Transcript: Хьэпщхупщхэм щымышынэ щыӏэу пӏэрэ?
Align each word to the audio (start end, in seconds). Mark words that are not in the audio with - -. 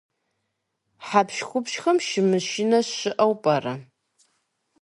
Хьэпщхупщхэм 1.07 1.97
щымышынэ 2.07 2.79
щыӏэу 2.93 3.33
пӏэрэ? 3.43 3.73